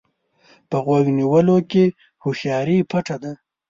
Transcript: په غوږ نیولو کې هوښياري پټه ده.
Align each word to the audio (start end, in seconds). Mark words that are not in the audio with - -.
په 0.69 0.77
غوږ 0.85 1.05
نیولو 1.17 1.57
کې 1.71 1.83
هوښياري 2.23 2.77
پټه 2.91 3.15
ده. 3.23 3.31